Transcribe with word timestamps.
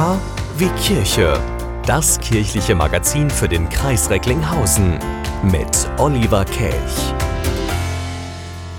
K 0.00 0.18
wie 0.56 0.70
Kirche. 0.82 1.38
Das 1.84 2.18
kirchliche 2.20 2.74
Magazin 2.74 3.28
für 3.28 3.48
den 3.48 3.68
Kreis 3.68 4.08
Recklinghausen 4.08 4.98
mit 5.42 5.90
Oliver 5.98 6.46
Kelch. 6.46 7.12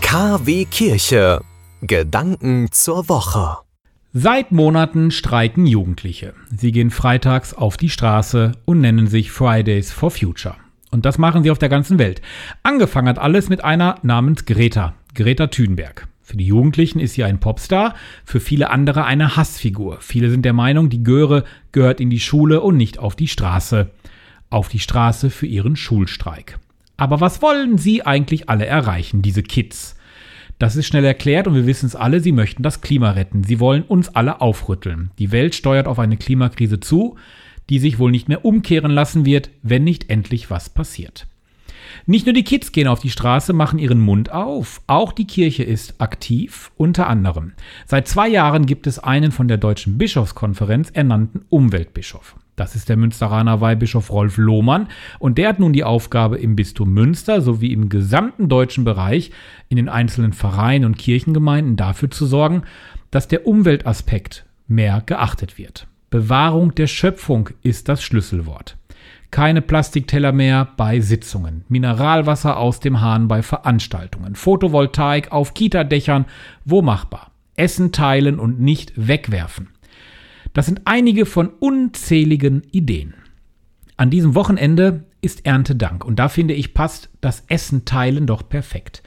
KW 0.02 0.66
Kirche. 0.66 1.42
Gedanken 1.84 2.72
zur 2.72 3.08
Woche. 3.08 3.58
Seit 4.14 4.52
Monaten 4.52 5.12
streiken 5.12 5.68
Jugendliche. 5.68 6.34
Sie 6.50 6.72
gehen 6.72 6.90
freitags 6.90 7.54
auf 7.54 7.78
die 7.78 7.90
Straße 7.90 8.54
und 8.66 8.82
nennen 8.82 9.06
sich 9.06 9.32
Fridays 9.32 9.92
for 9.92 10.10
Future. 10.10 10.56
Und 10.90 11.06
das 11.06 11.20
machen 11.20 11.44
sie 11.44 11.52
auf 11.52 11.60
der 11.60 11.70
ganzen 11.70 12.00
Welt. 12.00 12.24
Angefangen 12.64 13.10
hat 13.10 13.20
alles 13.20 13.48
mit 13.48 13.64
einer 13.64 14.00
namens 14.02 14.46
Greta, 14.46 14.96
Greta 15.14 15.46
Thunberg. 15.46 16.08
Für 16.32 16.38
die 16.38 16.46
Jugendlichen 16.46 17.02
ist 17.02 17.16
sie 17.16 17.26
ein 17.26 17.42
Popstar, 17.42 17.94
für 18.24 18.40
viele 18.40 18.70
andere 18.70 19.04
eine 19.04 19.36
Hassfigur. 19.36 19.98
Viele 20.00 20.30
sind 20.30 20.46
der 20.46 20.54
Meinung, 20.54 20.90
die 20.90 21.04
Göre 21.04 21.44
gehört 21.74 22.00
in 22.00 22.10
die 22.10 22.22
Schule 22.22 22.62
und 22.62 22.78
nicht 22.78 23.00
auf 23.00 23.18
die 23.18 23.28
Straße. 23.28 23.92
Auf 24.50 24.70
die 24.70 24.80
Straße 24.80 25.30
für 25.30 25.46
ihren 25.46 25.76
Schulstreik. 25.76 26.58
Aber 26.96 27.20
was 27.20 27.42
wollen 27.42 27.78
sie 27.78 28.06
eigentlich 28.06 28.48
alle 28.48 28.66
erreichen, 28.66 29.22
diese 29.22 29.44
Kids? 29.44 29.98
Das 30.58 30.78
ist 30.78 30.88
schnell 30.88 31.04
erklärt 31.04 31.48
und 31.48 31.56
wir 31.56 31.66
wissen 31.66 31.88
es 31.88 31.98
alle, 31.98 32.22
sie 32.22 32.32
möchten 32.32 32.64
das 32.64 32.80
Klima 32.80 33.12
retten. 33.12 33.44
Sie 33.44 33.60
wollen 33.60 33.84
uns 33.84 34.08
alle 34.08 34.40
aufrütteln. 34.40 35.12
Die 35.20 35.34
Welt 35.34 35.54
steuert 35.54 35.86
auf 35.86 36.00
eine 36.00 36.16
Klimakrise 36.16 36.80
zu, 36.80 37.18
die 37.70 37.80
sich 37.80 38.00
wohl 38.00 38.12
nicht 38.12 38.30
mehr 38.30 38.46
umkehren 38.46 38.92
lassen 38.92 39.26
wird, 39.26 39.50
wenn 39.64 39.84
nicht 39.84 40.10
endlich 40.10 40.50
was 40.50 40.70
passiert. 40.70 41.28
Nicht 42.06 42.26
nur 42.26 42.34
die 42.34 42.44
Kids 42.44 42.72
gehen 42.72 42.88
auf 42.88 43.00
die 43.00 43.10
Straße, 43.10 43.54
machen 43.54 43.80
ihren 43.80 44.00
Mund 44.00 44.32
auf, 44.32 44.82
auch 44.88 45.12
die 45.12 45.28
Kirche 45.28 45.64
ist 45.64 46.00
aktiv, 46.00 46.72
unter 46.78 47.08
anderem. 47.08 47.54
Seit 47.86 48.08
zwei 48.08 48.28
Jahren 48.28 48.66
gibt 48.66 48.88
es 48.88 49.00
einen 49.00 49.32
von 49.32 49.48
der 49.48 49.58
Deutschen 49.58 49.98
Bischofskonferenz 49.98 50.90
ernannten 50.92 51.46
Umweltbischof. 51.50 52.36
Das 52.56 52.76
ist 52.76 52.90
der 52.90 52.98
Münsteraner 52.98 53.62
Weihbischof 53.62 54.12
Rolf 54.12 54.38
Lohmann 54.38 54.88
und 55.20 55.38
der 55.38 55.50
hat 55.50 55.60
nun 55.60 55.74
die 55.74 55.84
Aufgabe 55.84 56.38
im 56.38 56.56
Bistum 56.56 56.94
Münster 56.94 57.42
sowie 57.42 57.74
im 57.74 57.90
gesamten 57.90 58.50
deutschen 58.50 58.84
Bereich 58.84 59.32
in 59.70 59.78
den 59.78 59.90
einzelnen 59.90 60.34
Vereinen 60.34 60.86
und 60.86 60.98
Kirchengemeinden 60.98 61.76
dafür 61.76 62.12
zu 62.12 62.26
sorgen, 62.26 62.64
dass 63.10 63.28
der 63.28 63.48
Umweltaspekt 63.48 64.46
mehr 64.68 65.02
geachtet 65.06 65.58
wird. 65.58 65.88
Bewahrung 66.12 66.76
der 66.76 66.88
Schöpfung 66.88 67.50
ist 67.64 67.88
das 67.88 68.04
Schlüsselwort. 68.04 68.78
Keine 69.32 69.62
Plastikteller 69.62 70.32
mehr 70.32 70.70
bei 70.76 71.00
Sitzungen. 71.00 71.64
Mineralwasser 71.70 72.58
aus 72.58 72.80
dem 72.80 73.00
Hahn 73.00 73.28
bei 73.28 73.42
Veranstaltungen. 73.42 74.36
Photovoltaik 74.36 75.32
auf 75.32 75.54
Kita-Dächern, 75.54 76.26
wo 76.66 76.82
machbar. 76.82 77.32
Essen 77.56 77.92
teilen 77.92 78.40
und 78.40 78.60
nicht 78.60 78.94
wegwerfen. 78.96 79.70
Das 80.54 80.66
sind 80.66 80.82
einige 80.86 81.26
von 81.26 81.48
unzähligen 81.48 82.64
Ideen. 82.72 83.14
An 83.96 84.10
diesem 84.10 84.36
Wochenende 84.36 85.06
ist 85.22 85.46
Erntedank 85.46 86.04
und 86.04 86.18
da 86.18 86.28
finde 86.28 86.54
ich 86.54 86.74
passt 86.74 87.10
das 87.22 87.44
Essen 87.48 87.86
teilen 87.86 88.26
doch 88.26 88.50
perfekt. 88.50 89.04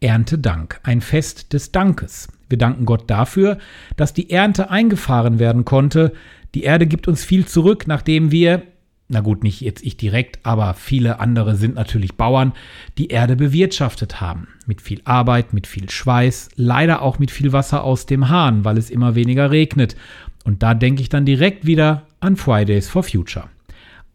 Erntedank, 0.00 0.80
ein 0.82 1.00
Fest 1.00 1.52
des 1.54 1.72
Dankes. 1.72 2.28
Wir 2.48 2.58
danken 2.58 2.84
Gott 2.84 3.10
dafür, 3.10 3.58
dass 3.96 4.12
die 4.12 4.30
Ernte 4.30 4.70
eingefahren 4.70 5.38
werden 5.38 5.64
konnte. 5.64 6.12
Die 6.54 6.62
Erde 6.62 6.86
gibt 6.86 7.08
uns 7.08 7.24
viel 7.24 7.46
zurück, 7.46 7.86
nachdem 7.86 8.30
wir, 8.30 8.62
na 9.08 9.20
gut, 9.20 9.42
nicht 9.42 9.60
jetzt 9.60 9.84
ich 9.84 9.96
direkt, 9.96 10.44
aber 10.44 10.74
viele 10.74 11.20
andere 11.20 11.56
sind 11.56 11.74
natürlich 11.74 12.14
Bauern, 12.14 12.52
die 12.96 13.08
Erde 13.08 13.36
bewirtschaftet 13.36 14.20
haben. 14.20 14.48
Mit 14.66 14.80
viel 14.80 15.02
Arbeit, 15.04 15.52
mit 15.52 15.66
viel 15.66 15.90
Schweiß, 15.90 16.48
leider 16.56 17.02
auch 17.02 17.18
mit 17.18 17.30
viel 17.30 17.52
Wasser 17.52 17.84
aus 17.84 18.06
dem 18.06 18.30
Hahn, 18.30 18.64
weil 18.64 18.78
es 18.78 18.90
immer 18.90 19.14
weniger 19.14 19.50
regnet. 19.50 19.94
Und 20.44 20.62
da 20.62 20.74
denke 20.74 21.02
ich 21.02 21.10
dann 21.10 21.26
direkt 21.26 21.66
wieder 21.66 22.02
an 22.20 22.36
Fridays 22.36 22.88
for 22.88 23.02
Future. 23.02 23.48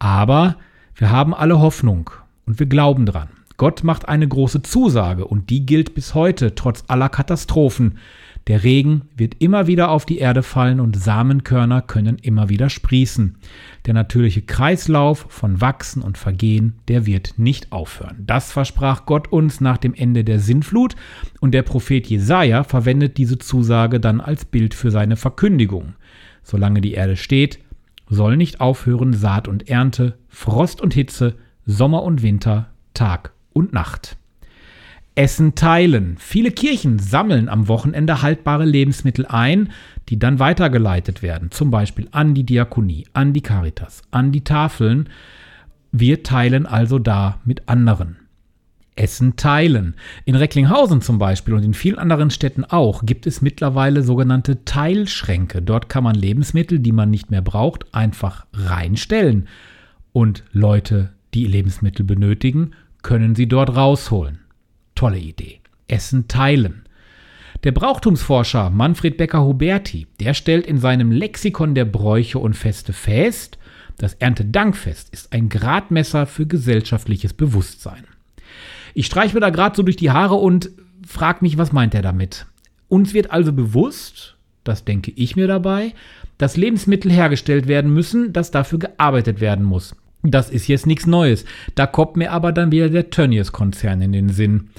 Aber 0.00 0.56
wir 0.96 1.10
haben 1.10 1.34
alle 1.34 1.60
Hoffnung 1.60 2.10
und 2.46 2.58
wir 2.58 2.66
glauben 2.66 3.06
dran. 3.06 3.28
Gott 3.56 3.84
macht 3.84 4.08
eine 4.08 4.26
große 4.26 4.62
Zusage 4.62 5.26
und 5.26 5.50
die 5.50 5.66
gilt 5.66 5.94
bis 5.94 6.14
heute, 6.14 6.54
trotz 6.54 6.84
aller 6.88 7.08
Katastrophen. 7.08 7.98
Der 8.46 8.64
Regen 8.64 9.02
wird 9.16 9.36
immer 9.38 9.66
wieder 9.66 9.90
auf 9.90 10.06
die 10.06 10.18
Erde 10.18 10.42
fallen 10.42 10.80
und 10.80 10.96
Samenkörner 10.96 11.82
können 11.82 12.16
immer 12.18 12.48
wieder 12.48 12.70
sprießen. 12.70 13.36
Der 13.86 13.94
natürliche 13.94 14.42
Kreislauf 14.42 15.26
von 15.28 15.60
Wachsen 15.60 16.02
und 16.02 16.18
Vergehen, 16.18 16.74
der 16.88 17.06
wird 17.06 17.34
nicht 17.36 17.70
aufhören. 17.70 18.24
Das 18.26 18.50
versprach 18.50 19.06
Gott 19.06 19.28
uns 19.28 19.60
nach 19.60 19.76
dem 19.76 19.94
Ende 19.94 20.24
der 20.24 20.40
Sinnflut 20.40 20.96
und 21.40 21.52
der 21.52 21.62
Prophet 21.62 22.06
Jesaja 22.06 22.64
verwendet 22.64 23.18
diese 23.18 23.38
Zusage 23.38 24.00
dann 24.00 24.20
als 24.20 24.44
Bild 24.44 24.74
für 24.74 24.90
seine 24.90 25.16
Verkündigung. 25.16 25.94
Solange 26.42 26.80
die 26.80 26.94
Erde 26.94 27.16
steht, 27.16 27.60
soll 28.08 28.36
nicht 28.36 28.60
aufhören 28.60 29.12
Saat 29.12 29.46
und 29.48 29.68
Ernte, 29.68 30.18
Frost 30.28 30.80
und 30.80 30.94
Hitze, 30.94 31.36
Sommer 31.66 32.02
und 32.02 32.22
Winter, 32.22 32.70
Tag 32.94 33.32
und 33.52 33.72
Nacht. 33.72 34.16
Essen 35.14 35.54
teilen. 35.54 36.16
Viele 36.18 36.50
Kirchen 36.50 36.98
sammeln 36.98 37.48
am 37.48 37.68
Wochenende 37.68 38.22
haltbare 38.22 38.64
Lebensmittel 38.64 39.26
ein, 39.26 39.70
die 40.08 40.18
dann 40.18 40.38
weitergeleitet 40.38 41.22
werden, 41.22 41.50
zum 41.50 41.70
Beispiel 41.70 42.08
an 42.10 42.34
die 42.34 42.44
Diakonie, 42.44 43.06
an 43.12 43.32
die 43.32 43.42
Caritas, 43.42 44.02
an 44.10 44.32
die 44.32 44.44
Tafeln. 44.44 45.08
Wir 45.92 46.22
teilen 46.22 46.66
also 46.66 46.98
da 46.98 47.40
mit 47.44 47.68
anderen. 47.68 48.16
Essen 48.96 49.36
teilen. 49.36 49.94
In 50.24 50.34
Recklinghausen 50.34 51.00
zum 51.00 51.18
Beispiel 51.18 51.54
und 51.54 51.64
in 51.64 51.74
vielen 51.74 51.98
anderen 51.98 52.30
Städten 52.30 52.64
auch 52.64 53.06
gibt 53.06 53.26
es 53.26 53.40
mittlerweile 53.40 54.02
sogenannte 54.02 54.64
Teilschränke. 54.64 55.62
Dort 55.62 55.88
kann 55.88 56.04
man 56.04 56.14
Lebensmittel, 56.14 56.78
die 56.78 56.92
man 56.92 57.10
nicht 57.10 57.30
mehr 57.30 57.40
braucht, 57.40 57.94
einfach 57.94 58.46
reinstellen. 58.52 59.48
Und 60.12 60.44
Leute, 60.52 61.10
die 61.34 61.46
Lebensmittel 61.46 62.04
benötigen, 62.04 62.72
können 63.02 63.34
sie 63.34 63.46
dort 63.46 63.74
rausholen. 63.74 64.40
Tolle 65.00 65.18
Idee. 65.18 65.60
Essen 65.88 66.28
teilen. 66.28 66.82
Der 67.64 67.72
Brauchtumsforscher 67.72 68.68
Manfred 68.68 69.16
Becker-Huberti, 69.16 70.06
der 70.20 70.34
stellt 70.34 70.66
in 70.66 70.76
seinem 70.76 71.10
Lexikon 71.10 71.74
der 71.74 71.86
Bräuche 71.86 72.38
und 72.38 72.52
Feste 72.52 72.92
fest, 72.92 73.56
das 73.96 74.12
Erntedankfest 74.12 75.08
ist 75.08 75.32
ein 75.32 75.48
Gradmesser 75.48 76.26
für 76.26 76.44
gesellschaftliches 76.44 77.32
Bewusstsein. 77.32 78.04
Ich 78.92 79.06
streiche 79.06 79.32
mir 79.32 79.40
da 79.40 79.48
gerade 79.48 79.74
so 79.74 79.82
durch 79.82 79.96
die 79.96 80.10
Haare 80.10 80.34
und 80.34 80.68
frage 81.06 81.38
mich, 81.40 81.56
was 81.56 81.72
meint 81.72 81.94
er 81.94 82.02
damit? 82.02 82.44
Uns 82.90 83.14
wird 83.14 83.30
also 83.30 83.54
bewusst, 83.54 84.36
das 84.64 84.84
denke 84.84 85.12
ich 85.12 85.34
mir 85.34 85.46
dabei, 85.46 85.94
dass 86.36 86.58
Lebensmittel 86.58 87.10
hergestellt 87.10 87.68
werden 87.68 87.94
müssen, 87.94 88.34
dass 88.34 88.50
dafür 88.50 88.80
gearbeitet 88.80 89.40
werden 89.40 89.64
muss. 89.64 89.96
Das 90.22 90.50
ist 90.50 90.68
jetzt 90.68 90.86
nichts 90.86 91.06
Neues. 91.06 91.44
Da 91.74 91.86
kommt 91.86 92.16
mir 92.16 92.32
aber 92.32 92.52
dann 92.52 92.72
wieder 92.72 92.90
der 92.90 93.10
Tönnies-Konzern 93.10 94.02
in 94.02 94.12
den 94.12 94.28
Sinn. 94.28 94.70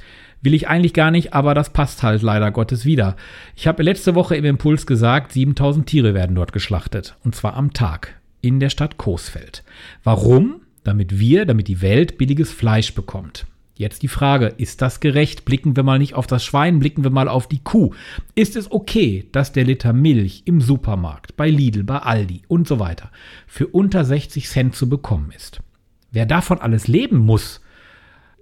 Will 0.44 0.54
ich 0.54 0.68
eigentlich 0.68 0.94
gar 0.94 1.12
nicht, 1.12 1.34
aber 1.34 1.54
das 1.54 1.72
passt 1.72 2.04
halt 2.04 2.22
leider 2.22 2.52
Gottes 2.52 2.86
wieder. 2.86 3.16
Ich 3.56 3.68
habe 3.68 3.84
letzte 3.84 4.16
Woche 4.16 4.36
im 4.36 4.46
Impuls 4.46 4.86
gesagt, 4.86 5.32
7000 5.32 5.86
Tiere 5.86 6.14
werden 6.14 6.36
dort 6.36 6.52
geschlachtet. 6.52 7.16
Und 7.24 7.36
zwar 7.36 7.56
am 7.56 7.74
Tag. 7.74 8.20
In 8.42 8.60
der 8.60 8.70
Stadt 8.70 8.98
Coesfeld. 8.98 9.64
Warum? 10.04 10.62
Damit 10.84 11.20
wir, 11.20 11.46
damit 11.46 11.68
die 11.68 11.82
Welt 11.82 12.18
billiges 12.18 12.52
Fleisch 12.52 12.96
bekommt. 12.96 13.46
Jetzt 13.76 14.04
die 14.04 14.08
Frage, 14.08 14.48
ist 14.48 14.82
das 14.82 15.00
gerecht? 15.00 15.46
Blicken 15.46 15.76
wir 15.76 15.84
mal 15.84 15.98
nicht 15.98 16.14
auf 16.14 16.28
das 16.28 16.44
Schwein, 16.44 16.80
blicken 16.80 17.04
wir 17.04 17.12
mal 17.12 17.28
auf 17.28 17.48
die 17.48 17.64
Kuh. 17.64 17.94
Ist 18.36 18.56
es 18.56 18.72
okay, 18.72 19.28
dass 19.32 19.54
der 19.54 19.64
Liter 19.64 19.94
Milch 19.94 20.44
im 20.46 20.62
Supermarkt, 20.62 21.36
bei 21.36 21.50
Lidl, 21.50 21.84
bei 21.84 22.00
Aldi 22.00 22.44
und 22.48 22.68
so 22.68 22.80
weiter 22.80 23.12
für 23.48 23.68
unter 23.68 24.06
60 24.06 24.48
Cent 24.48 24.76
zu 24.76 24.90
bekommen 24.90 25.32
ist? 25.36 25.62
Wer 26.12 26.26
davon 26.26 26.60
alles 26.60 26.88
leben 26.88 27.18
muss, 27.18 27.62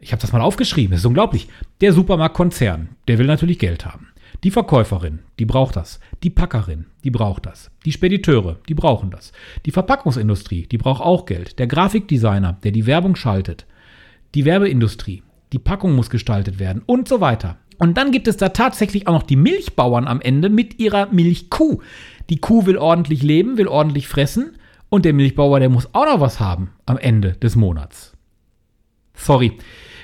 ich 0.02 0.12
habe 0.12 0.22
das 0.22 0.32
mal 0.32 0.42
aufgeschrieben, 0.42 0.92
das 0.92 1.02
ist 1.02 1.06
unglaublich. 1.06 1.48
Der 1.82 1.94
Supermarktkonzern, 1.94 2.90
der 3.08 3.18
will 3.18 3.28
natürlich 3.28 3.60
Geld 3.60 3.86
haben. 3.86 4.08
Die 4.44 4.52
Verkäuferin, 4.52 5.20
die 5.38 5.46
braucht 5.46 5.76
das. 5.76 6.00
Die 6.24 6.30
Packerin, 6.30 6.86
die 7.04 7.12
braucht 7.12 7.46
das. 7.46 7.72
Die 7.86 7.92
Spediteure, 7.92 8.58
die 8.70 8.74
brauchen 8.74 9.12
das. 9.12 9.34
Die 9.66 9.72
Verpackungsindustrie, 9.72 10.66
die 10.68 10.78
braucht 10.78 11.02
auch 11.02 11.26
Geld. 11.26 11.60
Der 11.60 11.68
Grafikdesigner, 11.68 12.58
der 12.64 12.72
die 12.72 12.86
Werbung 12.86 13.16
schaltet. 13.18 13.66
Die 14.36 14.46
Werbeindustrie, 14.46 15.24
die 15.54 15.60
Packung 15.60 15.96
muss 15.96 16.10
gestaltet 16.10 16.60
werden 16.60 16.84
und 16.86 17.08
so 17.08 17.20
weiter. 17.22 17.58
Und 17.80 17.98
dann 17.98 18.12
gibt 18.12 18.28
es 18.28 18.38
da 18.38 18.50
tatsächlich 18.50 19.08
auch 19.08 19.14
noch 19.14 19.24
die 19.24 19.38
Milchbauern 19.38 20.08
am 20.08 20.22
Ende 20.22 20.50
mit 20.50 20.80
ihrer 20.80 21.08
Milchkuh. 21.12 21.82
Die 22.30 22.38
Kuh 22.38 22.66
will 22.66 22.78
ordentlich 22.78 23.24
leben, 23.24 23.58
will 23.58 23.68
ordentlich 23.68 24.08
fressen 24.08 24.58
und 24.90 25.06
der 25.06 25.14
Milchbauer, 25.14 25.60
der 25.60 25.70
muss 25.70 25.94
auch 25.94 26.06
noch 26.06 26.20
was 26.20 26.40
haben 26.40 26.72
am 26.86 26.98
Ende 26.98 27.34
des 27.34 27.56
Monats. 27.56 28.14
Sorry, 29.16 29.58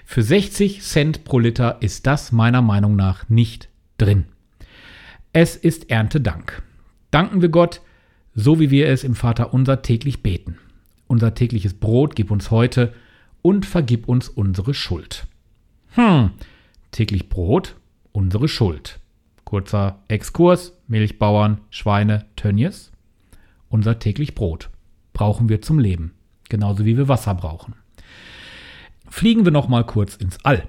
für 0.05 0.23
60 0.23 0.81
Cent 0.81 1.23
pro 1.23 1.39
Liter 1.39 1.77
ist 1.81 2.07
das 2.07 2.31
meiner 2.31 2.61
Meinung 2.61 2.95
nach 2.95 3.29
nicht 3.29 3.69
drin. 3.97 4.25
Es 5.33 5.55
ist 5.55 5.89
Erntedank. 5.89 6.63
Danken 7.11 7.41
wir 7.41 7.49
Gott, 7.49 7.81
so 8.33 8.59
wie 8.59 8.71
wir 8.71 8.87
es 8.87 9.03
im 9.03 9.15
Vater 9.15 9.53
unser 9.53 9.81
täglich 9.81 10.23
beten. 10.23 10.57
Unser 11.07 11.33
tägliches 11.33 11.73
Brot 11.73 12.15
gib 12.15 12.31
uns 12.31 12.51
heute 12.51 12.93
und 13.45 13.67
vergib 13.67 14.09
uns 14.09 14.27
unsere 14.27 14.73
Schuld. 14.73 15.27
Hm, 15.91 16.31
täglich 16.89 17.29
Brot, 17.29 17.75
unsere 18.11 18.47
Schuld. 18.47 18.97
Kurzer 19.43 19.99
Exkurs, 20.07 20.73
Milchbauern, 20.87 21.59
Schweine, 21.69 22.25
Tönnies. 22.37 22.91
unser 23.69 23.99
täglich 23.99 24.33
Brot. 24.33 24.71
Brauchen 25.13 25.47
wir 25.47 25.61
zum 25.61 25.77
Leben. 25.77 26.15
Genauso 26.49 26.85
wie 26.85 26.97
wir 26.97 27.07
Wasser 27.07 27.35
brauchen. 27.35 27.75
Fliegen 29.07 29.45
wir 29.45 29.51
noch 29.51 29.67
mal 29.67 29.85
kurz 29.85 30.15
ins 30.15 30.43
All. 30.43 30.67